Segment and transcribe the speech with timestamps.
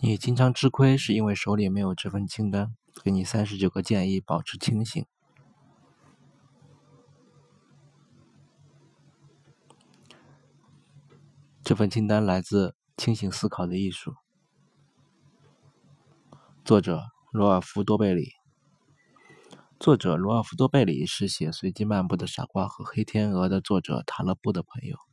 [0.00, 2.74] 你经常吃亏是因为手里没有这份清单。
[3.04, 5.06] 给你三十九个建议，保持清醒。
[11.62, 14.14] 这份清单来自《清醒思考的艺术》，
[16.64, 18.32] 作者罗尔夫多贝里。
[19.78, 25.07] 作者罗尔夫多贝里是写《随机漫步的傻瓜》和《黑天鹅》的作者塔勒布的朋友。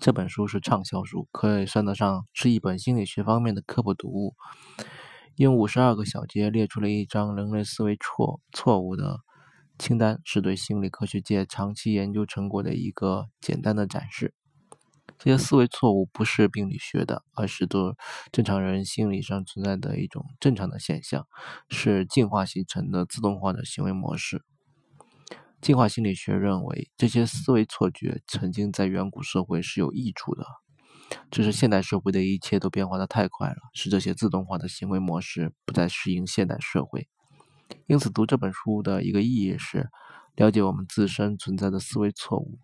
[0.00, 4.34] 这本书是畅销书，可以算得上是一本心理学方面的科普读物。
[5.36, 9.18] 用五十二个小节列出了一张人类思维错错误的
[9.78, 14.32] 清单，是对心理科学界长期研究成果的一个简单的展示。
[15.18, 17.78] 这些思维错误不是病理学的，而是对
[18.32, 21.26] 正常人心理上存在的一种正常的现象，
[21.68, 24.42] 是进化形成的自动化的行为模式。
[25.60, 30.46] 进化心理学认为，这些思维错觉曾经在远古社会是有益处的，
[31.30, 37.08] 只是现代社会的一切都变化的太快了，使这些自动化的行为模式不再适应现代社会。
[37.86, 39.90] 因此，读这本书的一个意义是
[40.34, 42.58] 了解我们自身存在的思维错误，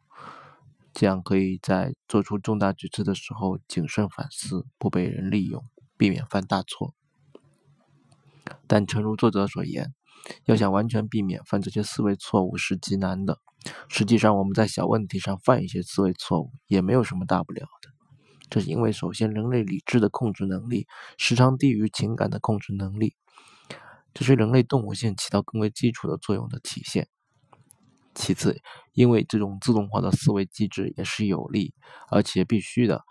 [0.95, 5.63] 这样可以在做出重大决策的时候谨慎反思，不被人利用，
[5.99, 6.95] 避免犯大错。
[8.67, 9.93] 但诚如作者所言。
[10.45, 13.39] 要想完全避免犯这些思维错误是极难的。
[13.89, 17.91] 实际上，我们在小问题上犯一些思维错误也没有什么大不了的。
[18.49, 20.87] 这是因为，首先，人类理智的控制能力
[21.19, 23.17] 时常低于情感的控制能力，
[24.15, 27.09] 这是人类动物性起到更为基础的作用的体现。
[28.15, 28.61] 其次，
[28.93, 31.75] 因为这种自动化的思维机制也是有利
[32.09, 33.05] 而且必须的。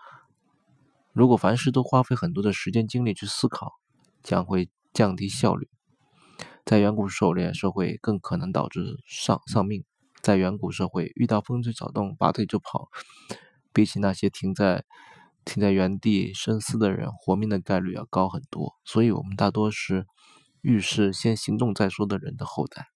[1.12, 3.72] 如果凡事都花费很多的时间精力去思考，
[4.22, 5.68] 将会降低效率。
[6.66, 9.84] 在远古狩猎社会，更可能导致丧丧命。
[10.20, 12.88] 在远古社会，遇到风吹草动，拔腿就跑，
[13.72, 14.84] 比起那些停在
[15.44, 18.74] 停在原地深思的人，活命的概率要高很多。
[18.84, 20.08] 所以，我们大多是
[20.60, 22.88] 遇事先行动再说的人的后代。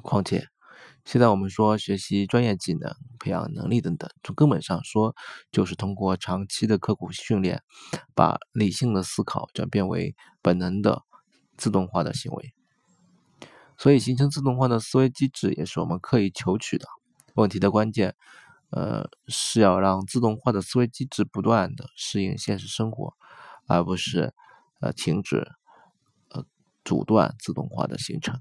[0.00, 0.46] 况且，
[1.04, 5.14] 现在我们说学习专业技能、培养能力等等，从根本上说，
[5.52, 7.62] 就是通过长期的刻苦训练，
[8.14, 11.02] 把理性的思考转变为本能的。
[11.58, 12.54] 自动化的行为，
[13.76, 16.86] 所以形成自动化的思维机制也是我们刻意求取的。
[17.34, 18.16] 问题的关键，
[18.70, 23.14] 呃，是要让自动化的思维机制不断的适应现实生活，
[23.66, 24.32] 而不是
[24.80, 25.52] 呃停止
[26.30, 26.44] 呃
[26.84, 28.40] 阻断自动化的形成。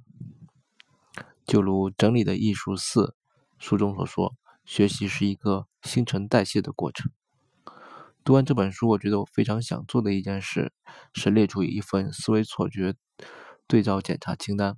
[1.45, 3.15] 就如《整理的艺术四》
[3.63, 4.35] 书中所说，
[4.65, 7.11] 学习是一个新陈代谢的过程。
[8.27, 10.73] 读完这本书，我觉得我非常想做的一件事
[11.13, 12.93] 是列出一份思维错觉
[13.67, 14.75] 对照检查清单。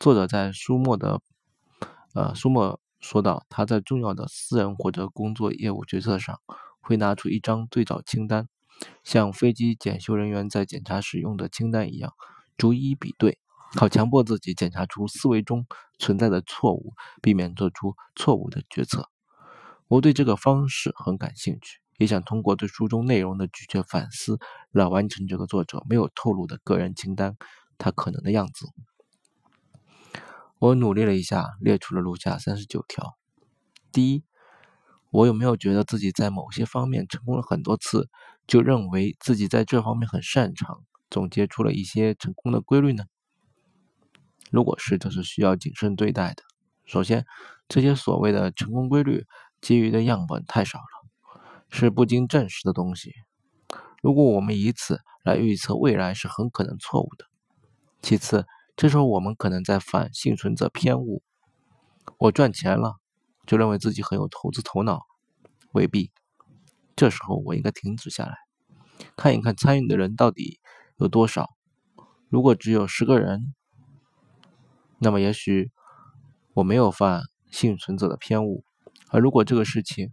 [0.00, 1.20] 作者在书末的
[2.14, 6.40] 呃书末说到，他在重要的私人或者工作业务决策上
[6.80, 8.48] 会拿出一张对照清单，
[9.04, 12.12] 像飞机检修人员在检查时用的清单一样，
[12.56, 13.38] 逐一比对，
[13.76, 15.64] 好强迫自己检查出思维中
[15.96, 19.08] 存在的错误，避免做出错误的决策。
[19.86, 21.81] 我对这个方式很感兴趣。
[22.02, 24.40] 也想通过对书中内容的咀嚼反思，
[24.72, 27.36] 来完成这个作者没有透露的个人清单，
[27.78, 28.66] 他可能的样子。
[30.58, 33.16] 我努力了一下，列出了如下三十九条：
[33.92, 34.24] 第一，
[35.10, 38.08] 我有没有觉得自己在某些方面成功了很多次，
[38.48, 43.04] 就认为自己在这方面很擅长，总结出了一些成功的规律呢？
[44.50, 46.42] 如果是，这是需要谨慎对待的。
[46.84, 47.24] 首先，
[47.68, 49.24] 这些所谓的成功规律，
[49.60, 51.01] 基于的样本太少了。
[51.74, 53.14] 是不经证实的东西。
[54.02, 57.24] 如果我们以此来预测未来，是很可能错误的。
[58.02, 58.46] 其次，
[58.76, 61.22] 这时候我们可能在犯幸存者偏误。
[62.18, 62.96] 我赚钱了，
[63.46, 65.06] 就认为自己很有投资头脑，
[65.72, 66.10] 未必。
[66.94, 68.36] 这时候我应该停止下来，
[69.16, 70.60] 看一看参与的人到底
[70.98, 71.48] 有多少。
[72.28, 73.54] 如果只有十个人，
[74.98, 75.70] 那么也许
[76.52, 78.62] 我没有犯幸存者的偏误。
[79.08, 80.12] 而如果这个事情，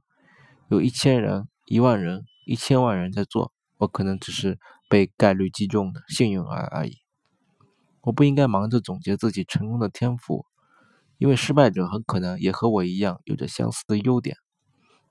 [0.70, 6.98] 有一千人、一万人、一千万人在做，我可能只是被概率击中的幸运儿而已。
[8.02, 10.46] 我不应该忙着总结自己成功的天赋，
[11.18, 14.38] 因为失败者很可能也和我一样有着相似的优点。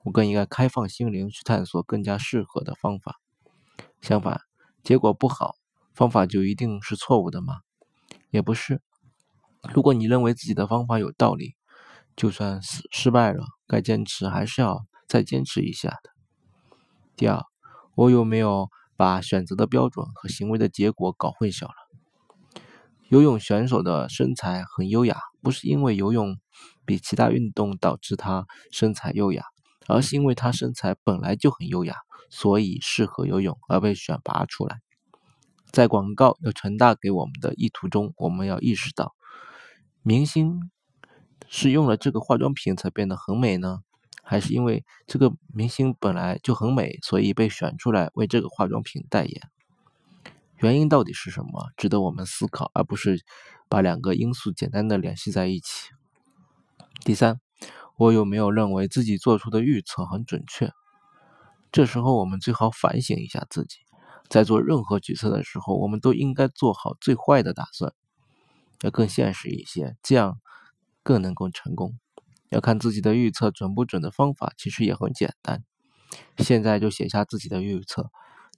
[0.05, 3.19] 我更应该开放心灵去探索更加适合的方法。
[3.99, 4.39] 相反，
[4.81, 5.55] 结果不好，
[5.93, 7.59] 方法就一定是错误的吗？
[8.29, 8.81] 也不是。
[9.73, 11.55] 如果你认为自己的方法有道理，
[12.15, 14.85] 就算失失败了，该坚持还是要。
[15.09, 16.11] 再坚持一下的。
[17.17, 17.43] 第二，
[17.95, 21.73] 我有没有把选择的标准和行为的结果搞混淆了？
[23.09, 26.37] 游泳选手的身材很优雅，不是因为游泳
[26.85, 29.45] 比其他运动导致他身材优雅，
[29.87, 31.95] 而是因为他身材本来就很优雅，
[32.29, 34.79] 所以适合游泳而被选拔出来。
[35.71, 39.15] 在广告要传达给我们的意图中，我们要意识到，
[40.03, 40.69] 明星
[41.47, 43.79] 是用了这个化妆品才变得很美呢，
[44.29, 49.49] 还是因为这个明星本来就很美，所以被选出来为这个化妆品代言？
[50.57, 51.71] 原因到底是什么？
[51.75, 53.25] 值得我们思考，而不是
[53.67, 55.89] 把两个因素简单的联系在一起。
[57.03, 57.41] 第三，
[57.97, 60.71] 我有没有认为自己做出的预测很准确？
[61.71, 63.79] 这时候我们最好反省一下自己。
[64.29, 67.91] 在做任何决策的时候，我们都应该做好最坏的打算，
[68.81, 70.39] 要更现实一些，这样
[71.01, 71.97] 更能够成功。
[72.49, 75.63] 要看自己的预测准不准的方法，其实也很简单。
[76.37, 78.09] 现在就写下自己的预测，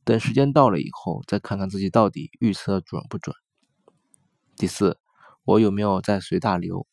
[0.03, 3.35] 等时间到了以后，再看看自己到底预测准不准。
[4.55, 4.97] 第四，
[5.43, 6.87] 我有没有在随大流？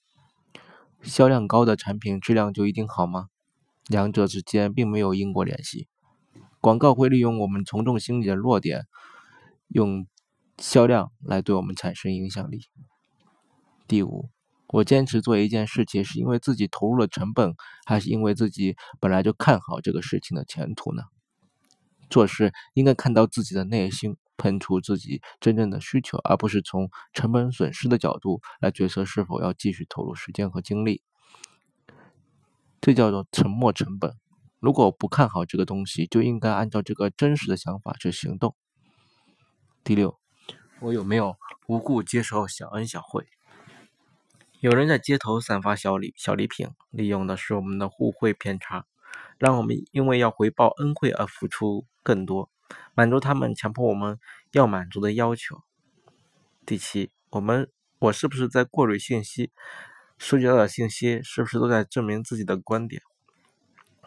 [1.03, 3.29] 销量高的产品质量就一定好吗？
[3.87, 5.87] 两者之间并没有因果联系。
[6.61, 8.87] 广告会利用我们从众心理的弱点，
[9.69, 10.09] 用
[10.59, 12.63] 销量来对我们产生影响力。
[13.87, 14.29] 第五，
[14.69, 17.55] 我坚持做一件事情，是因为自己投入了成本，
[17.87, 21.05] 还是因为自己本来就看好这个事情的前途呢？
[22.11, 31.03] 做事应该看到自己的内心，喷出自己真正的需求，而不是从成本损失的角度来决策是否要继续投入时间和精力。
[32.81, 34.17] 这叫做沉没成本。
[34.61, 38.55] 如果不看好这个东西，就应该按照这个真实的想法去行动。
[39.83, 40.19] 第六，
[40.81, 41.37] 我有没有
[41.67, 43.27] 无故接受小恩小惠？
[44.61, 48.87] 有人在街头散发小礼小礼品，利用的是我们的互惠偏差，
[49.39, 52.51] 让我们因为要回报恩惠而付出更多，
[52.93, 54.19] 满足他们强迫我们
[54.51, 55.63] 要满足的要求。
[56.67, 57.71] 第七，我们
[58.01, 59.53] 我是不是在过滤信息？
[60.19, 63.01] 收集到的信息是不是都在证明自己的观点？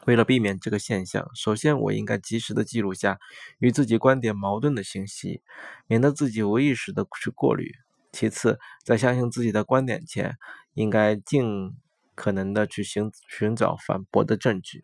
[0.06, 3.19] 为了避免这个现象，首先我应该及时的记录下
[3.59, 5.42] 与自己观点矛盾的信息，
[5.88, 7.71] 免得自己无意识的去过滤。
[8.12, 10.38] 其次，在相信自己的观点前，
[10.74, 11.75] 应该尽
[12.16, 14.84] 可能的去寻寻找反驳的证据。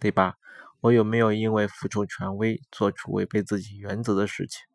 [0.00, 0.36] 第八，
[0.80, 4.66] 我有没有因为服从权威做出违背自己原则的事情？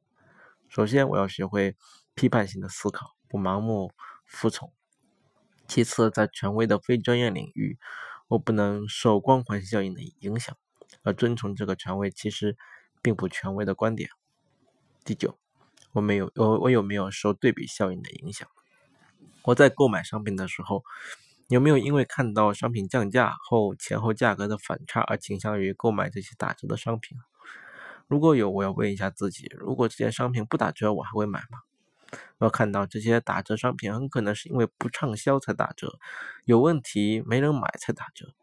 [0.70, 1.76] 首先，我要学会
[2.14, 3.92] 批判性的思考，不盲目
[4.26, 4.72] 服从。
[5.68, 7.78] 其次，在权威的非专业领域。
[8.28, 10.56] 我不能受光环效应的影响，
[11.04, 12.56] 而遵从这个权威其实
[13.02, 14.10] 并不权威的观点。
[15.04, 15.38] 第九，
[15.94, 18.48] 我没有我我有没有受对比效应的影响？
[19.44, 20.84] 我在购买商品的时候，
[21.48, 27.18] 有没有因为看到商品降价后前后价格的反差而倾向于购买这些打折的商品？
[28.08, 31.60] 如果有，我要问一下自己：如果这件商品不打折，我还会买吗？
[32.40, 35.98] 要看到这些打折商品，很可能是因为不畅销才打折，
[36.46, 38.34] 有问题没人买才打折，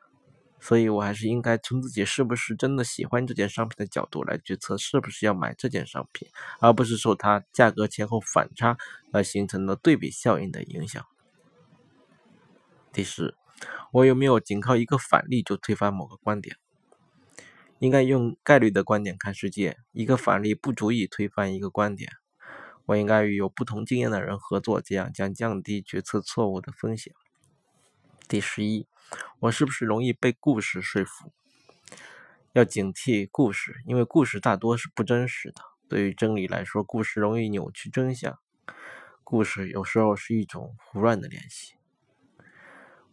[0.60, 6.28] 所以我还是应该从自己是不是真的喜欢这件商品的角度来决策是不是要买这件商品，
[6.60, 8.76] 而不是受它价格前后反差
[9.12, 11.04] 而形成的对比效应的影响。
[12.92, 13.34] 第十，
[13.92, 16.56] 我有没有仅靠一个反例就推翻某个观点？
[17.78, 22.10] 应该用概率的观点看世界，一个反例不足以推翻一个观点。
[22.86, 27.12] 我应该与有不同经验的人合作，这样将降低决策错误的风险。
[28.26, 28.86] 第十一，
[29.40, 31.32] 我是不是容易被故事说服？
[32.54, 35.62] 要警惕故事，因为故事大多是不真实的。
[35.88, 38.36] 对于真理来说，故事容易扭曲真相。
[39.22, 41.74] 故事有时候是一种胡乱的联系。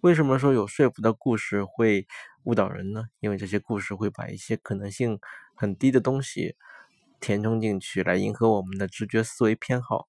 [0.01, 2.07] 为什么说有说服的故事会
[2.45, 3.05] 误导人呢？
[3.19, 5.19] 因为这些故事会把一些可能性
[5.53, 6.55] 很低的东西。
[7.21, 10.07] 填充进去来迎合我们的直觉思维偏好，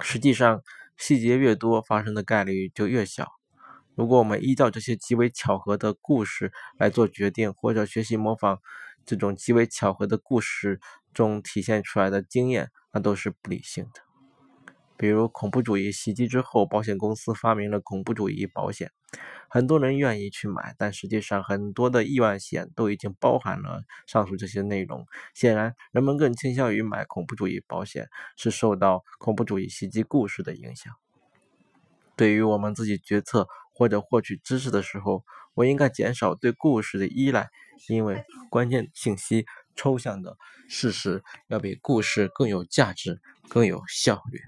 [0.00, 0.62] 实际上
[0.96, 3.32] 细节越多，发生的概率就越小。
[3.96, 8.60] 如果我们依照这些极为巧合的故事来做决定，或者学习模仿
[9.06, 10.80] 这种极为巧合的故事
[11.14, 14.02] 中体现出来的经验，那都是不理性的。
[14.98, 18.90] 比如恐怖主义袭击之后，保险公司发明了恐怖主义保险，
[19.48, 25.06] 很多人愿意去买，但实际上很多的意外险都已经包含了上述这些内容。
[25.34, 30.94] 显然，人们更倾向于买恐怖主义保险，是受到恐怖主义袭击故事的影响。
[32.16, 37.50] 对于我们自己决策或者获取知识的时候，我应该减少对故事的依赖，
[37.88, 44.40] 因为关键信息、抽象的事实要比故事更有价值、更有效率。